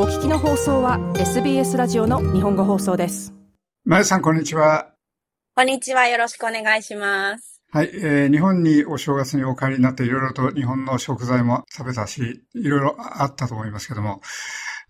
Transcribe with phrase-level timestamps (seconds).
[0.00, 3.34] お聞きの放送は SBS ラジオの日本語放送です。
[3.84, 4.92] まゆさん、こんにちは。
[5.56, 6.06] こんにちは。
[6.06, 7.60] よろしくお願いします。
[7.72, 14.20] はい、えー日本にお正月にお帰りになっていろいろと日本の食材も食べたし、いろいろあったと思いますけども、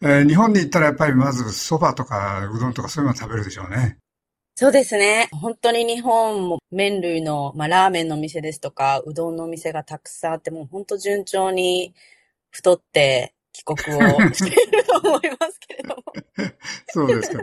[0.03, 3.97] えー日本に行ったらやっぱりまず蕎麦とかうどんとかそういうの食べるでしょうね。
[4.57, 5.31] そうですね。
[5.33, 11.95] 本当に日本も麺類の、まあ、ラーメンのお店ですとか、うどんのお店がたくさんあって、もう本当順調に
[12.51, 14.01] 太って帰国を
[14.33, 16.03] していると思いますけれども。
[16.89, 17.43] そうですか。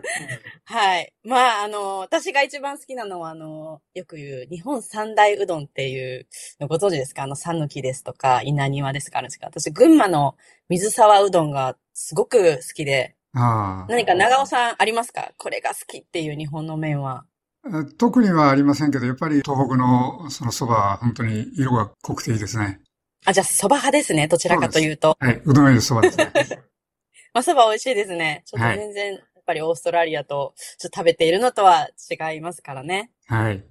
[0.65, 1.13] はい。
[1.23, 6.27] まあ、あの、私が一番好きなのは、あの、よく言う日本三大うどんっていう
[6.59, 7.23] のご存知ですか？
[7.23, 9.19] あの、讃岐ですとか、稲庭ですか？
[9.19, 10.35] あるんですか私、群馬の
[10.69, 15.31] 水沢うどんがすごく好きで、あ何か長尾さんありますか？
[15.37, 17.25] これが好きっていう日本の麺は。
[17.65, 17.83] あ。
[17.97, 22.79] 特にはありませんけど、やっぱり東北のその蕎麦は本当に色が濃くていいですね。
[23.25, 24.27] あ、じゃあ蕎麦派ですね。
[24.27, 25.17] どちらかというと。
[25.19, 26.31] はい、うどんより蕎麦ですね。
[27.33, 28.43] まあ蕎麦美味しいですね。
[28.45, 33.11] ちょっとはい全然、やっぱりオーストラリアとちょっと食べているのとは違いますからね。
[33.27, 33.63] はい。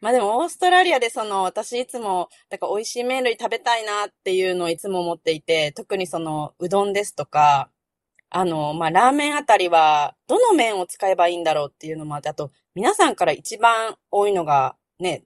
[0.00, 7.70] まあでもオーストラリアでその私いつも、だから美味しい麺類食べたいなっていうのをいつも思っていて、特にそのうどんですとか、
[8.30, 15.24] あの、まあラーメンあたりはどの麺を使えばいいんだろうっていうのもあって、あと皆さんから一番多いのがね、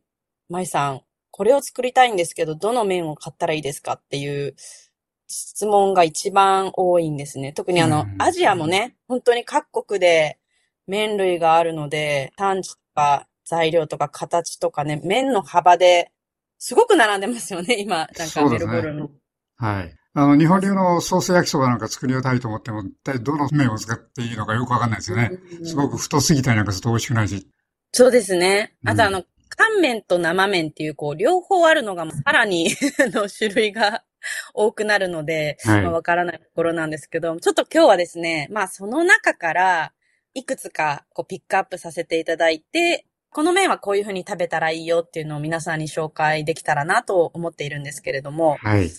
[0.48, 4.54] 舞さん、これを作りたいんですけど、どの麺を買ったらいいですかっていう
[5.26, 7.52] 質問が一番多いんですね。
[7.52, 10.38] 特にあのう、んアジアもね、本当に各国で
[10.86, 16.12] 麺類があるので、産地とか材料とか形とかね、麺の幅で
[16.58, 19.10] すごく並んでますよね、今、なんかメルボルンの。
[19.56, 19.94] はい。
[20.14, 25.30] あの、日本流のソース焼きそばなんか作りたいと思っても、一体どの麺を使っていいのかよくわかんないですよね。
[25.58, 27.48] うんすごく太すぎたりなんかすると美味しくないし。
[27.92, 28.74] そうですね。
[28.84, 29.24] あとうんあの、
[29.56, 32.68] 乾麺と生麺っていう、こう、両方あるのが、さらに
[33.00, 34.04] あの種類が
[34.54, 39.92] 多くなるので、はいまあわからないところなんですけど、ちょっと今日はですね、まあその中から、
[40.34, 48.90] いくつかこうピックアップさせていただいて、この麺はこういう風に食べたらいいよっていうのを皆さんに紹介できたらなと思っているんですけれども、はい。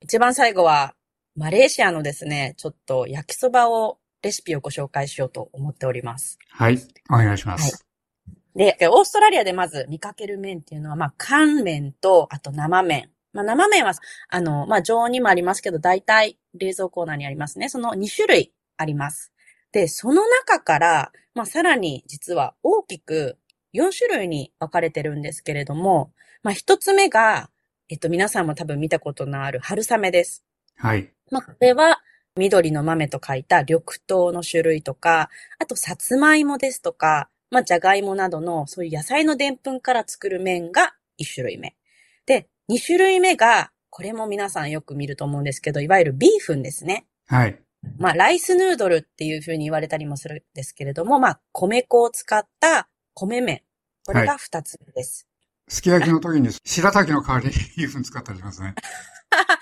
[0.00, 0.94] 一番最後は、
[1.36, 6.38] マレーシアのですね、ちょっと焼きそばを、レシピをご紹介しようと思っております。
[6.50, 6.80] はい。
[7.10, 7.85] お願いします。
[8.56, 13.10] で、オーストラリアでまず見かける麺っていうのは、まあ、乾麺と、あと生麺。
[13.34, 13.92] まあ、生麺は、
[14.30, 17.68] あの、まあ、常温にもありますけど、大体冷蔵コーナーにありますね。
[17.68, 19.30] その2種類あります。
[19.72, 23.36] で、その中から、まあ、さらに実は大きく
[23.74, 26.12] 4種類に分かれてるんですけれども、
[26.42, 27.50] まあ、1つ目が、
[27.90, 30.44] えっと、皆さんも多分見たことのある春雨です。
[30.76, 31.12] はい。
[31.30, 32.00] まあ、これは、
[32.38, 41.76] 緑の豆と書いた緑豆の種類とか、あと、さつまいもですとか、まあ、じゃがいもなどの、そういう野菜のでんぷんから作る麺が1種類目。
[42.26, 47.06] で、2種類目が、これも皆さんよく見ると思うんですけど、いわゆるビーフンですね。
[47.26, 47.58] はい。
[47.98, 53.62] まあ、ライスヌードルっていう風に言われたりもするんですけれども、まあ、米粉を使った米麺。
[54.04, 55.26] これが2つ目です。
[55.68, 58.74] すき焼きの時に白滝の代わりにビーフン使ったりしますね。
[59.30, 59.58] あ、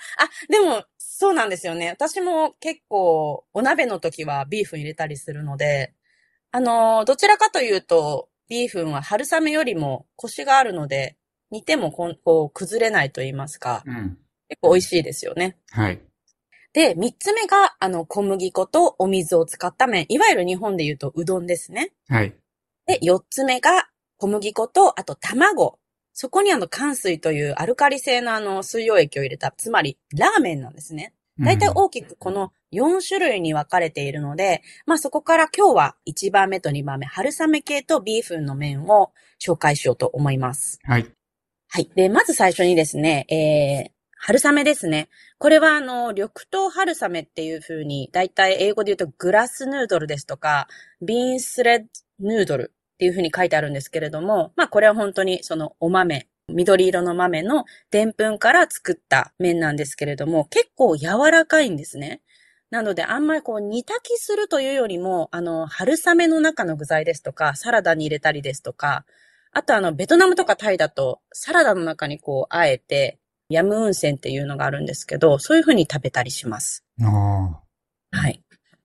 [0.49, 1.89] でも、そうなんですよね。
[1.89, 5.93] 私も結構、お鍋の時はビーフン入れたりするので、
[6.55, 11.17] あのーどちらかというと、ビーフンは春雨よりもコシがあるので、
[11.51, 14.17] 煮てもこんこう崩れないと言いますか、うん。
[14.47, 15.57] 結構美味しいですよね。
[15.71, 16.01] はい。
[16.71, 20.05] で、三つ目が、あの、小麦粉とお水を使った麺。
[20.07, 21.91] いわゆる日本で言うとうどんですね。
[22.07, 22.33] はい。
[22.85, 25.77] で、四つ目が小麦粉と、あと卵。
[26.13, 31.13] そこにあの、寒水というアルカリ性のあの、水溶液を入れた、つまり、ラーメンなんですね。
[31.39, 40.79] 大体うん大きくこの4種類に分かれているので、まあそこから今日は1番目と2番目、春雨系とビーフンの麺を紹介しようと思います。
[40.83, 41.11] はい。
[41.69, 41.89] はい。
[41.95, 45.09] で、まず最初にですね、えー、春雨ですね。
[45.37, 50.67] これはあの、緑豆春雨っていう風に、だいたい英語で言うとグラスヌードルですとか、
[51.01, 51.85] ビーンスレッド
[52.19, 62.21] ヌードルっていう風に書いてあるんですけれども、まあこれは本当にそのお豆、緑色の豆のでんぷんから作った麺なんですけれども、結構柔らかいんですね。
[62.69, 69.05] なので、あんまりこう煮炊きするというよりも、あの、春雨の中の具材ですとか、サラダに入れたりですとか、
[69.51, 73.19] あとあの、ベトナムとかタイだと、サラダの中にこう、あえて、
[73.49, 76.83] ヤムウンセンっていうのがあるんですけど、そういう風に食べたりします。
[78.11, 78.41] はい。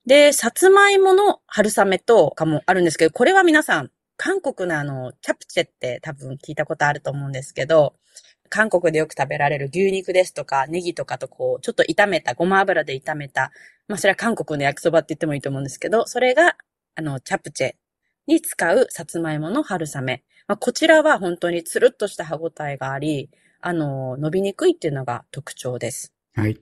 [0.07, 3.91] で、さつまいもの春雨とかもあるんですけど、これは皆さん、
[4.23, 7.95] 韓国のあの、チャプチェって多分聞いたことあると思うんですけど、
[8.51, 13.51] 韓国でよく食べられる牛肉ですとか、ネギとかとこう、ちょっと炒めた、ごま油で炒めた、
[13.89, 16.59] まあそれは韓国の焼きそばって言ってもいいと思うんですけど、それが、
[16.97, 17.73] あの、チャプチェ
[18.27, 20.23] に使うさつまいもの春雨。
[20.47, 23.31] まあこちらは本当につるっとした歯ごたえがあり、
[23.63, 26.13] あの、伸びにくいっていうのが特徴です。
[26.35, 26.61] はい。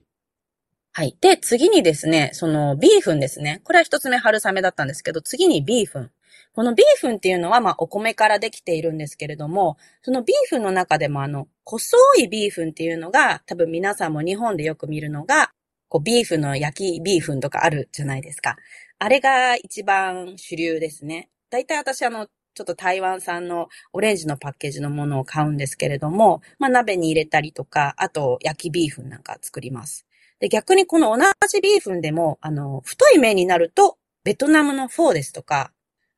[0.93, 1.17] はい。
[1.19, 3.59] で、次にですね、そのビーフンですね。
[3.65, 6.11] これは一つ目春雨だったんですけど、次にビーフン。
[6.53, 15.51] このビーフンっていうのは、まあ、お米からできているんですけれども、そのビーフンの中でも、あの、細いビーフンっていうのが、多分皆さんも日本でよく見るのが、
[15.87, 18.57] こう、ビーフンの焼きビーフンとかあるじゃないですか。
[18.99, 21.29] あれが一番主流ですね。
[21.49, 30.05] 大体私、あの、ちょっと台湾産のオレンジのパッケージのものを買うんですけれども、まあ、鍋に入れたりとか、あと、焼きビーフンなんか作ります。
[30.39, 35.71] で、逆にこの同じビーフンでも、あの、太い麺になると、ベトナムのフォーですとか、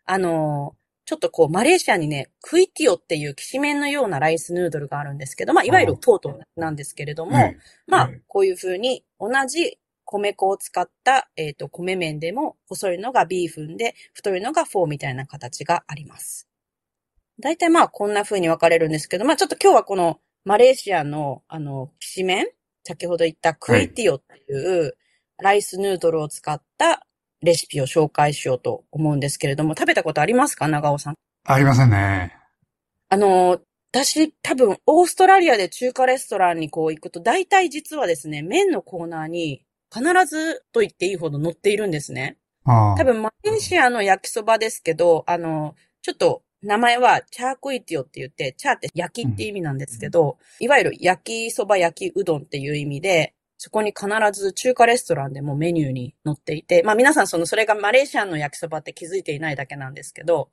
[0.06, 0.76] あの、
[1.06, 7.54] ちょっとこう、マレーシアにね、クイティオっていうきしめんのようなライスヌードルがあるんですけど、まあ、いわゆるフォーなんですけれども、
[7.88, 16.48] まあ、こういうふうに同じ米粉を使った、えっ、ー、と、米麺でも、細いのがビーフンで、太いのがフォーみたいな形があります。
[17.40, 22.48] 大体まあ、こんな風に分かれるんですけど、まあ、ちょっと今日はこの、マレーシアの、あの、きしめん
[22.84, 24.98] 先ほど言ったクイティオっていう、
[25.42, 27.08] ライスヌードルを使った
[27.42, 30.68] レシピを紹介しようと思うんですけれども、食べたことありますか？
[30.68, 31.16] 長尾さん。
[31.46, 32.36] ありませんね。
[33.10, 33.60] あの、
[33.92, 42.38] 私多分オーストラリアで中華レストランにこう行くと、大体実はですね、麺のコーナーに必ずと言っていいほど載っているんですね。
[42.64, 60.50] 多分マレーシアの焼きそばですけど、あの、ちょっと名前はチャークイティオって言って、チャーって焼きって意味なんですけど、いわゆる焼きそば焼きうどんっていう意味で、そこに必ず中華レストランでもメニューに載っていて、まあ皆さんその、それがマレーシアンの焼きそばって気づいていないだけなんですけど、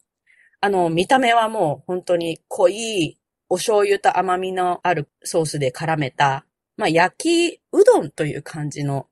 [0.61, 3.17] あの、見た目はもう本当に濃い
[3.49, 6.45] お醤油と甘みのあるソースで絡めた、
[6.77, 9.07] まあ焼きうどんという感じの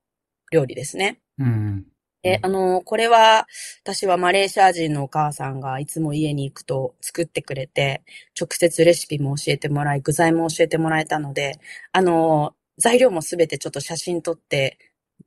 [0.53, 1.23] 料理ですね。
[1.39, 1.87] うん。
[2.23, 3.47] で、あの、これは、
[3.83, 8.03] 私はマレーシア人のお母さんがいつも家に行くと作ってくれて、
[8.39, 11.59] 直接レシピも教えてもらい、具材も教えてもらえたので、
[11.93, 14.79] あの、材料もすべてちょっと写真撮って、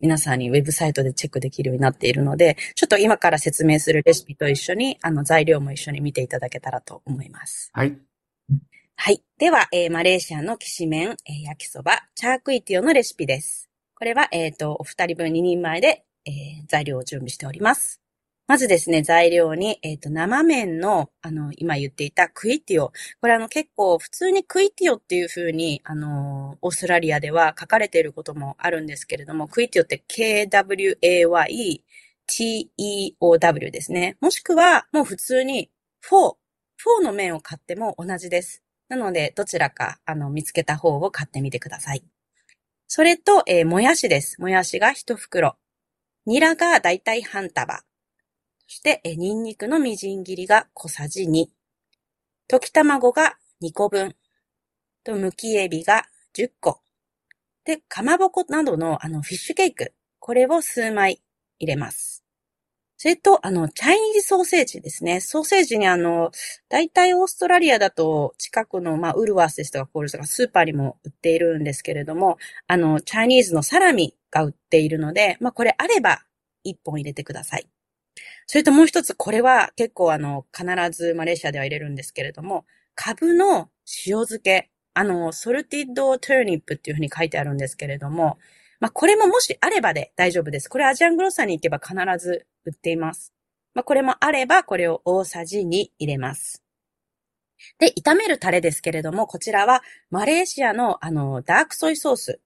[0.02, 7.70] 皆さんにウェブサイトでチェックできるようになっているので、ちょっと今から説明するレシピと一緒に、あの、材料も一緒に見ていただけたらと思います。
[7.74, 7.98] はい。
[8.96, 9.24] はい。
[9.38, 13.70] では、えー、マレーシアのきしめん、えー、焼きそば、チャークイティオのレシピです。
[13.96, 18.02] これは、えっ、ー、と、お二人分2人前で、えー、材料を準備しております。
[18.50, 22.92] まずですね、材料に、えっ、ー、と、生麺の、あの、今言っていたクイティオ。
[23.22, 31.84] これあの結構普通にクイティオっていう風に、あの、オーストラリアでは書かれていることもあるんですけれども、クイティオって KWAY
[32.28, 34.18] TEOW ですね。
[34.20, 35.70] もしくは、もう普通に
[36.10, 36.34] 4、
[37.02, 38.64] 4の麺を買っても同じです。
[38.88, 42.04] なので、どちらか、あの、見つけた方を買ってみてください。
[42.88, 44.42] それと、えー、もやしです。
[44.42, 45.56] もやしが1袋。
[46.26, 47.84] ニラがだいたい半束。
[48.72, 51.48] そして、ニンニクのみじん切りが小さじ2。
[52.48, 54.16] 溶き卵が2個分。
[55.04, 56.06] と、むきエビが
[56.38, 56.80] 10個。
[57.66, 59.96] で、かまぼこなどのあのフィッシュケーク。
[60.20, 61.20] これを数枚
[61.58, 62.24] 入れます。
[62.98, 65.20] それと、あの、チャイニーズソーセージですね。
[65.20, 66.30] ソーセージにあの、
[66.70, 72.38] 大体オーストラリアだと近くの、まあ、ウルワースですとかコールとかスーパーにも売っているんですけれども、
[72.68, 76.22] あの、チャイニーズのサラミが売っているので、まあ、これあれば
[76.66, 77.68] 1本入れてください。
[78.52, 83.70] それともう一つ、これは結構あの、必ずマレーシアでは入れるんですけれども、カブの
[84.08, 88.40] 塩漬け、あの、 salted turnip っていうふうに書いてあるんですけれども、
[88.80, 90.68] まあ、これももしあればで大丈夫です。
[90.68, 93.36] これ Asian grocer に行けば必ず売っています。
[93.76, 96.64] まあ、これもあれば、これを大さじ2入れます。
[97.78, 102.42] で、炒めるタレですけれども、こちらはマレーシアのあの、 dark soy sauce、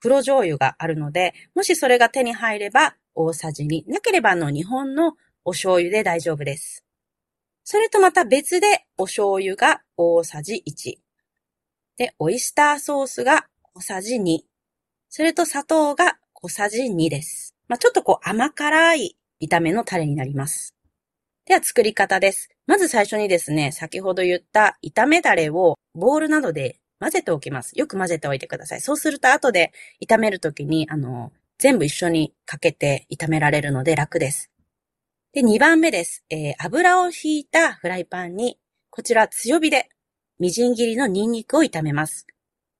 [0.00, 5.14] 黒醤油があるので、もしそれが手に入れば大さじ2、なければあの、日本の
[5.46, 6.84] お醤油で大丈夫です。
[7.62, 10.96] それとまた別でお醤油が大さじ1。
[11.96, 14.40] で、オイスターソースが小さじ2。
[15.08, 17.54] それと砂糖が小さじ2です。
[17.68, 20.74] まあ、ちょっとこう甘辛い炒めのタレになります。
[21.44, 22.48] では作り方です。
[22.66, 27.78] まず最初にですね、先ほど言った炒めダレをボウルなどで混ぜておきます。
[27.78, 28.80] よく混ぜておいてください。
[28.80, 29.72] そうすると後で
[30.04, 34.50] 炒めるときに、あの、全部一緒にかけて炒められるので楽です。
[35.36, 36.24] で、2番目です。
[36.30, 39.90] えー、油を引いたフライパンに、こちら強火で、
[40.38, 42.26] みじん切りのニンニクを炒めます。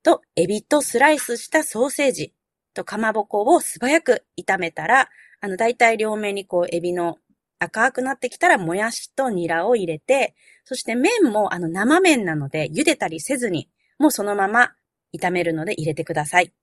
[0.03, 2.33] と、エビとスライスしたソーセージ
[2.73, 5.11] とかまぼこを素早く炒めたら、
[5.43, 7.19] あの、だいたい両面にこう、エビの
[7.59, 10.35] 赤くなってきたら、もやしとニラを入れて、
[10.65, 14.73] そして麺もあの、生麺なので、茹でたりせずに、もうそのまま
[15.15, 16.55] 炒めるので入れてください。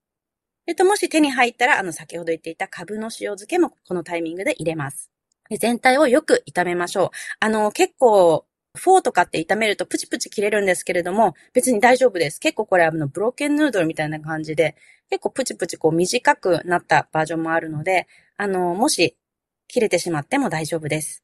[0.66, 5.13] えっと、もし手に入ったら、あの、先ほど言っていたカブの塩漬けもこのタイミングで入れます。
[5.58, 7.10] 全体をよく炒めましょう。
[7.40, 8.46] あの、結構、
[8.76, 12.40] フォーとかって炒めるとプチプチ切れるんですけれども、別に大丈夫です。
[12.40, 14.76] 結構これあの、ブローケンヌードルみたいな感じで、
[15.10, 19.16] 結構プチプチこう短くなったバージョンもあるので、あの、もし
[19.68, 21.24] 切れてしまっても大丈夫です。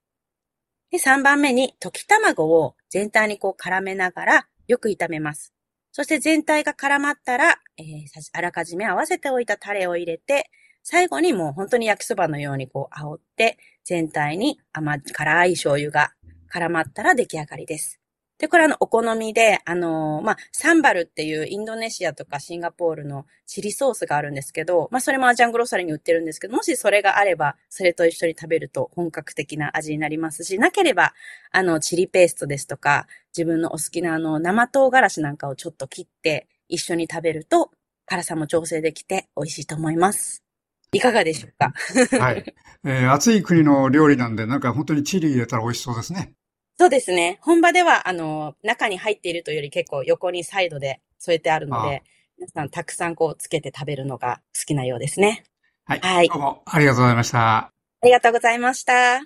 [0.91, 5.53] で、3番目に溶き卵を全体にこう絡めながらよく炒めます。
[5.91, 10.49] そして全体が絡まったら、えー、あらかじめ合わせておいたタレを入れて、
[10.83, 13.57] 最後にもう本当に焼きそばのようにこう煽って、
[13.89, 16.11] 全体に甘辛い醤油が
[16.53, 17.99] 絡まったら出来上がりです。
[18.37, 31.13] で、これあの、お好みで、あのー、まあ、サンバルっていうインドネシアとかシンガポールのチリソースがあるんですけど、まあ、それもアジャングロサリに売ってるんですけど、もしそれがあれば、それと一緒に食べると本格的な味になりますし、なければ、
[31.51, 37.71] あの、チリペーストですとか、自分のお好きなあの、生唐辛子なんかをちょっと切って一緒に食べると、
[38.05, 40.48] 辛さも調整できて美味しいと思います。
[40.91, 41.73] いかがでしょうか？
[42.19, 42.53] はい。
[42.85, 46.33] えー、暑い国の料理なんで、なんか本当にチリ入れたら美味しそうですね。
[46.77, 47.39] そうですね。
[47.41, 52.03] 本場では、あの、中に入っているというより結構横にサイドで添えてあるので、
[52.37, 55.43] 皆さんたくさんこうつけて食べるのが好きなようですね。
[55.85, 55.99] はい。
[55.99, 56.29] はい。
[56.29, 57.57] どうもありがとうございました。
[57.57, 57.71] あ
[58.03, 59.19] りがとうございました。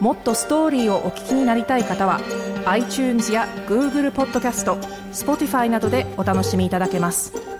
[0.00, 2.20] もっとストーリーをお聞きになりたい方は
[2.64, 4.76] iTunes や Google ポッドキャスト
[5.12, 7.59] Spotify などでお楽しみいただけます。